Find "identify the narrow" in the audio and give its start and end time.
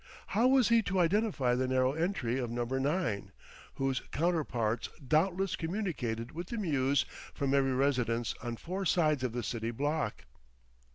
0.97-1.93